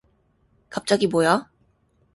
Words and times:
갑자기 0.71 1.05
뭐야? 1.05 1.47